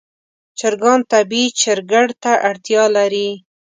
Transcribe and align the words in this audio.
چرګان 0.59 0.99
طبیعي 1.11 1.47
چرګړ 1.61 2.07
ته 2.23 2.31
اړتیا 2.49 2.83
لري. 2.95 3.29